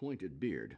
pointed 0.00 0.38
beard. 0.38 0.76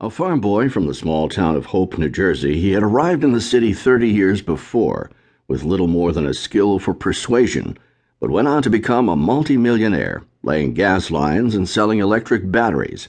A 0.00 0.10
farm 0.10 0.38
boy 0.38 0.68
from 0.68 0.86
the 0.86 0.92
small 0.92 1.30
town 1.30 1.56
of 1.56 1.64
Hope, 1.64 1.96
New 1.96 2.10
Jersey, 2.10 2.60
he 2.60 2.72
had 2.72 2.82
arrived 2.82 3.24
in 3.24 3.32
the 3.32 3.40
city 3.40 3.72
30 3.72 4.06
years 4.06 4.42
before 4.42 5.10
with 5.46 5.62
little 5.62 5.86
more 5.86 6.12
than 6.12 6.26
a 6.26 6.34
skill 6.34 6.78
for 6.78 6.92
persuasion, 6.92 7.78
but 8.20 8.28
went 8.30 8.46
on 8.46 8.62
to 8.64 8.68
become 8.68 9.08
a 9.08 9.16
multimillionaire, 9.16 10.24
laying 10.42 10.74
gas 10.74 11.10
lines 11.10 11.54
and 11.54 11.66
selling 11.66 12.00
electric 12.00 12.50
batteries. 12.50 13.08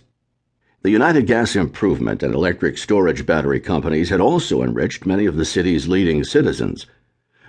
The 0.84 0.92
United 0.92 1.28
Gas 1.28 1.54
Improvement 1.54 2.24
and 2.24 2.34
Electric 2.34 2.78
Storage 2.78 3.26
Battery 3.26 3.60
companies 3.60 4.08
had 4.08 4.22
also 4.22 4.64
enriched 4.64 5.06
many 5.06 5.26
of 5.26 5.36
the 5.36 5.44
city's 5.44 5.90
leading 5.90 6.24
citizens. 6.24 6.86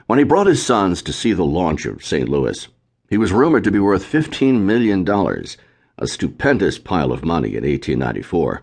When 0.09 0.19
he 0.19 0.25
brought 0.25 0.49
his 0.49 0.61
sons 0.61 1.03
to 1.03 1.13
see 1.13 1.35
the 1.35 1.45
launch 1.45 1.87
of 1.87 2.05
St. 2.05 2.29
Louis, 2.29 2.67
he 3.09 3.17
was 3.17 3.31
rumored 3.31 3.63
to 3.63 3.71
be 3.71 3.79
worth 3.79 4.03
$15 4.03 4.63
million, 4.63 5.05
a 6.01 6.09
stupendous 6.09 6.79
pile 6.79 7.13
of 7.13 7.25
money 7.25 7.51
in 7.51 7.63
1894. 7.63 8.63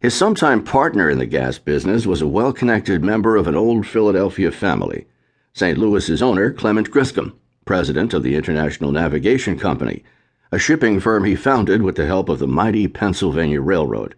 His 0.00 0.12
sometime 0.12 0.62
partner 0.62 1.08
in 1.08 1.18
the 1.18 1.24
gas 1.24 1.58
business 1.58 2.04
was 2.04 2.20
a 2.20 2.28
well 2.28 2.52
connected 2.52 3.02
member 3.02 3.36
of 3.36 3.46
an 3.46 3.56
old 3.56 3.86
Philadelphia 3.86 4.52
family, 4.52 5.06
St. 5.54 5.78
Louis's 5.78 6.20
owner, 6.20 6.50
Clement 6.52 6.90
Griscom, 6.90 7.32
president 7.64 8.12
of 8.12 8.22
the 8.22 8.34
International 8.34 8.92
Navigation 8.92 9.58
Company 9.58 10.04
a 10.52 10.58
shipping 10.58 10.98
firm 10.98 11.24
he 11.24 11.36
founded 11.36 11.80
with 11.80 11.94
the 11.94 12.06
help 12.06 12.28
of 12.28 12.40
the 12.40 12.46
mighty 12.48 12.88
Pennsylvania 12.88 13.60
Railroad. 13.60 14.16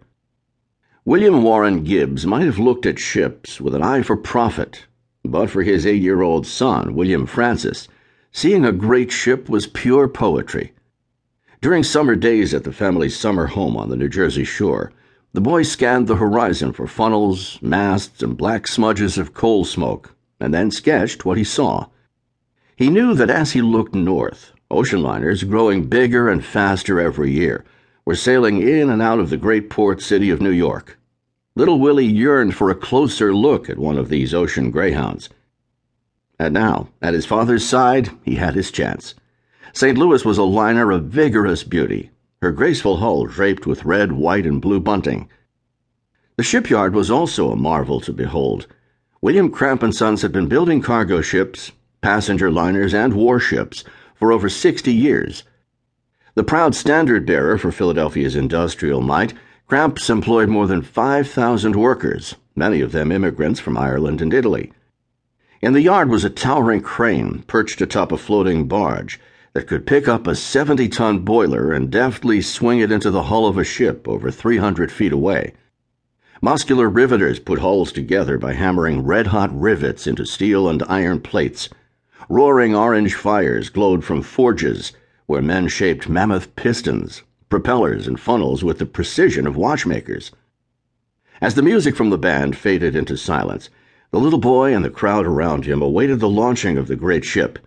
William 1.05 1.43
Warren 1.43 1.83
Gibbs 1.83 2.25
might 2.25 2.45
have 2.45 2.57
looked 2.57 2.87
at 2.87 2.97
ships 2.97 3.61
with 3.61 3.75
an 3.75 3.83
eye 3.83 4.01
for 4.01 4.17
profit, 4.17 4.87
but 5.23 5.51
for 5.51 5.61
his 5.61 5.85
eight 5.85 6.01
year 6.01 6.23
old 6.23 6.47
son, 6.47 6.95
William 6.95 7.27
Francis, 7.27 7.87
seeing 8.31 8.65
a 8.65 8.71
great 8.71 9.11
ship 9.11 9.47
was 9.47 9.67
pure 9.67 10.07
poetry. 10.07 10.72
During 11.63 11.83
summer 11.83 12.17
days 12.17 12.53
at 12.53 12.65
the 12.65 12.73
family's 12.73 13.17
summer 13.17 13.47
home 13.47 13.77
on 13.77 13.89
the 13.89 13.95
New 13.95 14.09
Jersey 14.09 14.43
shore, 14.43 14.91
the 15.31 15.39
boy 15.39 15.63
scanned 15.63 16.07
the 16.07 16.17
horizon 16.17 16.73
for 16.73 16.87
funnels, 16.87 17.57
masts, 17.61 18.21
and 18.21 18.35
black 18.35 18.67
smudges 18.67 19.17
of 19.17 19.33
coal 19.33 19.63
smoke, 19.63 20.13
and 20.41 20.53
then 20.53 20.71
sketched 20.71 21.23
what 21.23 21.37
he 21.37 21.45
saw. 21.45 21.85
He 22.75 22.89
knew 22.89 23.13
that 23.13 23.29
as 23.29 23.53
he 23.53 23.61
looked 23.61 23.95
north, 23.95 24.51
Ocean 24.69 25.01
liners, 25.01 25.45
growing 25.45 25.85
bigger 25.85 26.27
and 26.27 26.43
faster 26.43 26.99
every 26.99 27.31
year, 27.31 27.63
were 28.03 28.13
sailing 28.13 28.61
in 28.61 28.89
and 28.89 29.01
out 29.01 29.19
of 29.19 29.29
the 29.29 29.37
great 29.37 29.69
port 29.69 30.01
city 30.01 30.29
of 30.29 30.41
New 30.41 30.51
York. 30.51 30.99
Little 31.55 31.79
Willie 31.79 32.05
yearned 32.05 32.55
for 32.55 32.69
a 32.69 32.75
closer 32.75 33.33
look 33.33 33.69
at 33.69 33.79
one 33.79 33.97
of 33.97 34.09
these 34.09 34.33
ocean 34.33 34.69
greyhounds. 34.69 35.29
And 36.37 36.53
now, 36.53 36.89
at 37.01 37.13
his 37.13 37.25
father's 37.25 37.65
side, 37.65 38.09
he 38.25 38.35
had 38.35 38.53
his 38.53 38.69
chance. 38.69 39.15
St. 39.75 39.97
Louis 39.97 40.23
was 40.23 40.37
a 40.37 40.43
liner 40.43 40.91
of 40.91 41.05
vigorous 41.05 41.63
beauty, 41.63 42.11
her 42.43 42.51
graceful 42.51 42.97
hull 42.97 43.25
draped 43.25 43.65
with 43.65 43.85
red, 43.85 44.11
white, 44.11 44.45
and 44.45 44.61
blue 44.61 44.79
bunting. 44.79 45.27
The 46.37 46.43
shipyard 46.43 46.93
was 46.93 47.09
also 47.09 47.49
a 47.49 47.55
marvel 47.55 47.99
to 48.01 48.13
behold. 48.13 48.67
William 49.19 49.49
Cramp 49.49 49.81
and 49.81 49.95
Sons 49.95 50.21
had 50.21 50.31
been 50.31 50.47
building 50.47 50.79
cargo 50.79 51.21
ships, 51.21 51.71
passenger 52.01 52.51
liners, 52.51 52.93
and 52.93 53.15
warships 53.15 53.83
for 54.13 54.31
over 54.31 54.47
60 54.47 54.93
years. 54.93 55.43
The 56.35 56.43
proud 56.43 56.75
standard 56.75 57.25
bearer 57.25 57.57
for 57.57 57.71
Philadelphia's 57.71 58.35
industrial 58.35 59.01
might, 59.01 59.33
Cramps 59.65 60.07
employed 60.07 60.49
more 60.49 60.67
than 60.67 60.83
5,000 60.83 61.75
workers, 61.75 62.35
many 62.55 62.81
of 62.81 62.91
them 62.91 63.11
immigrants 63.11 63.59
from 63.59 63.79
Ireland 63.79 64.21
and 64.21 64.35
Italy. 64.35 64.71
In 65.63 65.73
the 65.73 65.81
yard 65.81 66.09
was 66.09 66.23
a 66.23 66.29
towering 66.29 66.81
crane 66.81 67.43
perched 67.47 67.81
atop 67.81 68.11
a 68.11 68.17
floating 68.17 68.67
barge 68.67 69.19
that 69.53 69.67
could 69.67 69.85
pick 69.85 70.07
up 70.07 70.25
a 70.25 70.35
70 70.35 70.89
ton 70.89 71.19
boiler 71.19 71.71
and 71.71 71.91
deftly 71.91 72.41
swing 72.41 72.79
it 72.79 72.91
into 72.91 73.11
the 73.11 73.23
hull 73.23 73.45
of 73.45 73.57
a 73.57 73.63
ship 73.63 74.07
over 74.07 74.31
300 74.31 74.91
feet 74.91 75.11
away. 75.11 75.53
Muscular 76.41 76.89
riveters 76.89 77.39
put 77.39 77.59
hulls 77.59 77.91
together 77.91 78.37
by 78.37 78.53
hammering 78.53 79.03
red 79.03 79.27
hot 79.27 79.49
rivets 79.57 80.07
into 80.07 80.25
steel 80.25 80.67
and 80.67 80.83
iron 80.89 81.21
plates. 81.21 81.69
Roaring 82.27 82.75
orange 82.75 83.13
fires 83.13 83.69
glowed 83.69 84.03
from 84.03 84.21
forges 84.21 84.91
where 85.27 85.41
men 85.41 85.67
shaped 85.67 86.09
mammoth 86.09 86.53
pistons, 86.55 87.23
propellers, 87.47 88.07
and 88.07 88.19
funnels 88.19 88.63
with 88.63 88.79
the 88.79 88.85
precision 88.85 89.47
of 89.47 89.55
watchmakers. 89.55 90.31
As 91.39 91.55
the 91.55 91.61
music 91.61 91.95
from 91.95 92.09
the 92.09 92.17
band 92.17 92.57
faded 92.57 92.95
into 92.95 93.15
silence, 93.15 93.69
the 94.11 94.19
little 94.19 94.39
boy 94.39 94.75
and 94.75 94.83
the 94.83 94.89
crowd 94.89 95.25
around 95.25 95.65
him 95.65 95.81
awaited 95.81 96.19
the 96.19 96.29
launching 96.29 96.77
of 96.77 96.87
the 96.87 96.95
great 96.95 97.23
ship. 97.23 97.59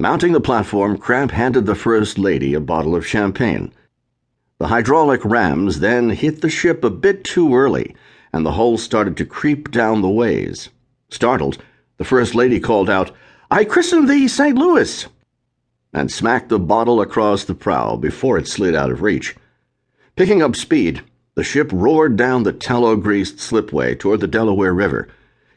Mounting 0.00 0.32
the 0.32 0.40
platform, 0.40 0.96
Cramp 0.96 1.30
handed 1.30 1.66
the 1.66 1.74
First 1.74 2.18
Lady 2.18 2.54
a 2.54 2.60
bottle 2.60 2.96
of 2.96 3.06
champagne. 3.06 3.70
The 4.56 4.68
hydraulic 4.68 5.22
rams 5.26 5.80
then 5.80 6.08
hit 6.08 6.40
the 6.40 6.48
ship 6.48 6.82
a 6.82 6.88
bit 6.88 7.22
too 7.22 7.54
early, 7.54 7.94
and 8.32 8.46
the 8.46 8.52
hull 8.52 8.78
started 8.78 9.14
to 9.18 9.26
creep 9.26 9.70
down 9.70 10.00
the 10.00 10.08
ways. 10.08 10.70
Startled, 11.10 11.62
the 11.98 12.04
First 12.04 12.34
Lady 12.34 12.58
called 12.58 12.88
out, 12.88 13.10
I 13.50 13.66
christen 13.66 14.06
thee 14.06 14.26
St. 14.26 14.56
Louis, 14.56 15.06
and 15.92 16.10
smacked 16.10 16.48
the 16.48 16.58
bottle 16.58 17.02
across 17.02 17.44
the 17.44 17.54
prow 17.54 17.96
before 17.96 18.38
it 18.38 18.48
slid 18.48 18.74
out 18.74 18.90
of 18.90 19.02
reach. 19.02 19.36
Picking 20.16 20.40
up 20.40 20.56
speed, 20.56 21.02
the 21.34 21.44
ship 21.44 21.68
roared 21.74 22.16
down 22.16 22.44
the 22.44 22.54
tallow 22.54 22.96
greased 22.96 23.38
slipway 23.38 23.94
toward 23.94 24.20
the 24.20 24.26
Delaware 24.26 24.72
River, 24.72 25.08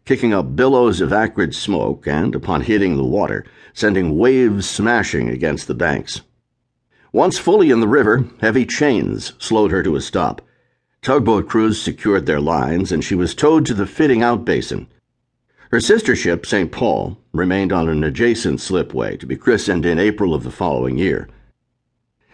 kicking 0.06 0.34
up 0.34 0.56
billows 0.56 1.02
of 1.02 1.14
acrid 1.14 1.56
smoke 1.56 2.08
and, 2.08 2.36
upon 2.36 2.62
hitting 2.62 2.98
the 2.98 3.04
water, 3.04 3.46
sending 3.74 4.18
waves 4.18 4.70
smashing 4.70 5.30
against 5.30 5.68
the 5.68 5.74
banks. 5.74 6.22
Once 7.12 7.38
fully 7.38 7.70
in 7.70 7.80
the 7.80 7.88
river, 7.88 8.26
heavy 8.42 8.66
chains 8.66 9.34
slowed 9.40 9.72
her 9.72 9.84
to 9.84 9.96
a 9.96 10.02
stop. 10.02 10.42
Tugboat 11.02 11.48
crews 11.48 11.82
secured 11.82 12.26
their 12.26 12.42
lines, 12.42 12.92
and 12.92 13.04
she 13.04 13.16
was 13.16 13.36
towed 13.36 13.66
to 13.66 13.74
the 13.74 13.86
fitting 13.86 14.24
out 14.24 14.46
basin, 14.46 14.88
her 15.74 15.80
sister 15.80 16.16
ship, 16.16 16.46
St. 16.46 16.72
Paul, 16.72 17.18
remained 17.32 17.74
on 17.74 17.90
an 17.90 18.04
adjacent 18.04 18.62
slipway 18.62 19.18
to 19.18 19.26
be 19.26 19.36
christened 19.36 19.88
in 19.88 19.98
April 19.98 20.36
of 20.36 20.44
the 20.44 20.52
following 20.52 21.00
year. 21.00 21.28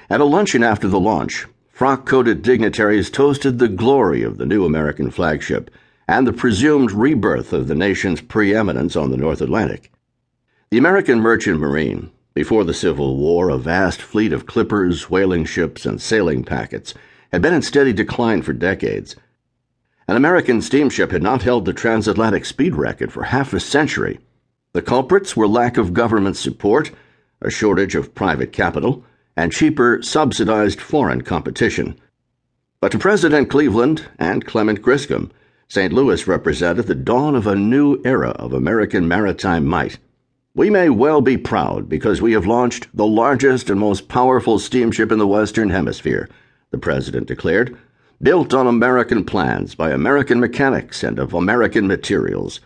At 0.10 0.20
a 0.20 0.26
luncheon 0.26 0.62
after 0.62 0.90
the 0.90 1.00
launch, 1.00 1.48
frock 1.70 2.06
coated 2.06 2.42
dignitaries 2.42 3.10
toasted 3.10 3.58
the 3.58 3.70
glory 3.70 4.24
of 4.24 4.40
the 4.40 4.46
new 4.46 4.66
American 4.66 5.10
flagship 5.10 5.72
and 6.10 6.26
the 6.26 6.34
presumed 6.34 6.92
rebirth 6.92 7.54
of 7.54 7.68
the 7.68 7.76
nation's 7.76 8.20
preeminence 8.20 8.96
on 8.96 9.12
the 9.12 9.18
North 9.18 9.42
Atlantic. 9.42 9.92
The 10.72 10.80
American 10.80 11.20
merchant 11.20 11.60
marine, 11.60 12.10
before 12.34 12.64
the 12.64 12.74
Civil 12.74 13.16
War 13.16 13.50
a 13.50 13.60
vast 13.60 14.02
fleet 14.02 14.34
of 14.34 14.48
clippers, 14.48 15.12
whaling 15.12 15.46
ships, 15.46 15.86
and 15.86 16.02
sailing 16.02 16.44
packets, 16.44 16.96
had 17.32 17.44
been 17.44 17.54
in 17.54 17.62
steady 17.62 17.94
decline 17.94 18.42
for 18.42 18.54
decades 18.54 19.16
an 20.08 20.16
American 20.16 20.60
steamship 20.60 21.12
had 21.12 21.22
not 21.22 21.44
held 21.44 21.66
the 21.66 21.74
transatlantic 21.74 22.44
speed 22.44 22.74
record 22.74 23.14
for 23.14 23.26
half 23.26 23.54
a 23.54 23.60
century. 23.60 24.18
The 24.74 24.82
culprits 24.82 25.38
were 25.38 25.48
lack 25.48 25.78
of 25.78 25.94
government 25.94 26.36
support, 26.36 26.90
a 27.44 27.52
shortage 27.52 27.94
of 27.94 28.16
private 28.16 28.52
capital, 28.52 29.06
and 29.38 29.52
cheaper, 29.52 30.02
subsidized 30.02 30.82
foreign 30.82 31.22
competition. 31.22 31.96
But 32.82 32.92
to 32.94 32.98
President 32.98 33.52
Cleveland 33.52 34.08
and 34.18 34.48
Clement 34.48 34.82
Griscom, 34.82 35.30
St. 35.72 35.94
Louis 35.94 36.26
represented 36.26 36.88
the 36.88 36.96
dawn 36.96 37.36
of 37.36 37.46
a 37.46 37.56
new 37.56 38.02
era 38.04 38.32
of 38.32 38.54
American 38.54 39.08
maritime 39.08 39.68
might. 39.68 40.00
We 40.56 40.72
may 40.72 40.90
well 40.90 41.22
be 41.22 41.38
proud 41.38 41.88
because 41.88 42.24
we 42.24 42.32
have 42.32 42.48
launched 42.48 42.88
the 42.92 43.06
largest 43.06 43.70
and 43.70 43.80
most 43.80 44.08
powerful 44.08 44.58
steamship 44.58 45.12
in 45.12 45.20
the 45.20 45.28
Western 45.28 45.70
Hemisphere, 45.70 46.28
the 46.72 46.80
President 46.80 47.28
declared 47.28 47.78
built 48.20 48.52
on 48.52 48.66
American 48.66 49.24
plans 49.24 49.76
by 49.76 49.92
American 49.92 50.40
mechanics 50.40 51.04
and 51.04 51.20
of 51.20 51.36
American 51.36 51.86
materials. 51.86 52.60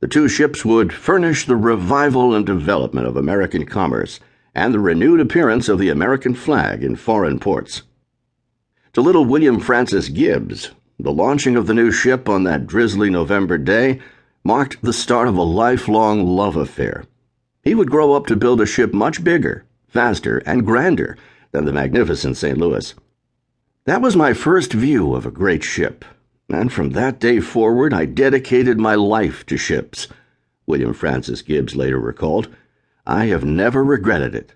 The 0.00 0.06
two 0.06 0.28
ships 0.28 0.66
would 0.66 0.92
furnish 0.92 1.46
the 1.46 1.56
revival 1.56 2.34
and 2.34 2.44
development 2.44 3.06
of 3.06 3.16
American 3.16 3.64
commerce 3.64 4.20
and 4.54 4.72
the 4.74 4.80
renewed 4.80 5.18
appearance 5.18 5.70
of 5.70 5.78
the 5.78 5.88
American 5.88 6.34
flag 6.34 6.84
in 6.84 6.94
foreign 6.94 7.40
ports. 7.40 7.82
To 8.92 9.00
little 9.00 9.24
William 9.24 9.58
Francis 9.58 10.10
Gibbs, 10.10 10.70
the 10.98 11.12
launching 11.12 11.56
of 11.56 11.66
the 11.66 11.74
new 11.74 11.90
ship 11.90 12.28
on 12.28 12.44
that 12.44 12.66
drizzly 12.66 13.10
November 13.10 13.58
day 13.58 14.00
marked 14.44 14.80
the 14.82 14.92
start 14.92 15.26
of 15.26 15.36
a 15.36 15.42
lifelong 15.42 16.26
love 16.26 16.56
affair. 16.56 17.04
He 17.62 17.74
would 17.74 17.90
grow 17.90 18.12
up 18.12 18.26
to 18.26 18.36
build 18.36 18.60
a 18.60 18.66
ship 18.66 18.92
much 18.92 19.24
bigger, 19.24 19.64
faster, 19.88 20.38
and 20.38 20.66
grander 20.66 21.16
than 21.52 21.64
the 21.64 21.72
magnificent 21.72 22.36
St. 22.36 22.58
Louis. 22.58 22.94
That 23.86 24.02
was 24.02 24.16
my 24.16 24.34
first 24.34 24.72
view 24.72 25.14
of 25.14 25.26
a 25.26 25.30
great 25.30 25.64
ship, 25.64 26.04
and 26.48 26.72
from 26.72 26.90
that 26.90 27.20
day 27.20 27.40
forward 27.40 27.92
I 27.92 28.04
dedicated 28.04 28.78
my 28.78 28.94
life 28.94 29.46
to 29.46 29.56
ships, 29.56 30.08
William 30.66 30.94
Francis 30.94 31.42
Gibbs 31.42 31.74
later 31.74 31.98
recalled. 31.98 32.48
I 33.06 33.26
have 33.26 33.44
never 33.44 33.84
regretted 33.84 34.34
it. 34.34 34.54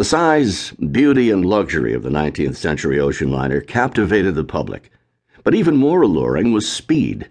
The 0.00 0.04
size, 0.06 0.70
beauty, 0.70 1.30
and 1.30 1.44
luxury 1.44 1.92
of 1.92 2.02
the 2.02 2.08
19th 2.08 2.56
century 2.56 2.98
ocean 2.98 3.30
liner 3.30 3.60
captivated 3.60 4.34
the 4.34 4.44
public, 4.44 4.90
but 5.44 5.54
even 5.54 5.76
more 5.76 6.00
alluring 6.00 6.52
was 6.52 6.66
speed. 6.66 7.28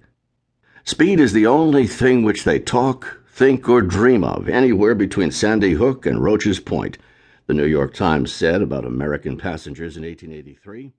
Speed 0.83 1.19
is 1.19 1.33
the 1.33 1.47
only 1.47 1.87
thing 1.87 2.21
which 2.21 2.43
they 2.43 2.59
talk, 2.59 3.23
think, 3.27 3.67
or 3.67 3.81
dream 3.81 4.23
of 4.23 4.47
anywhere 4.47 4.93
between 4.93 5.31
Sandy 5.31 5.73
Hook 5.73 6.05
and 6.05 6.23
Roche's 6.23 6.59
Point 6.59 6.99
The 7.47 7.55
New 7.55 7.65
York 7.65 7.95
Times 7.95 8.31
said 8.31 8.61
about 8.61 8.85
American 8.85 9.35
passengers 9.35 9.97
in 9.97 10.03
1883 10.03 10.93